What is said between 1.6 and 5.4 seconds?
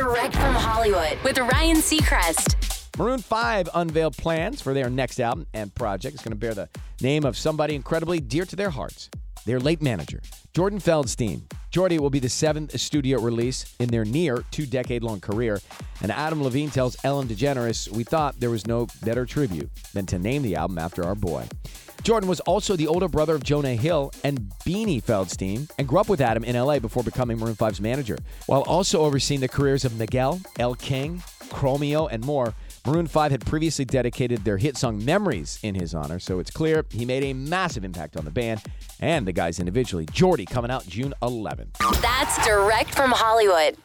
Seacrest. Maroon 5 unveiled plans for their next